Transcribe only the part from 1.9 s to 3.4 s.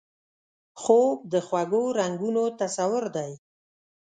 رنګونو تصور دی